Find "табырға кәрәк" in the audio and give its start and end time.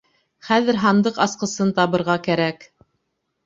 1.83-2.69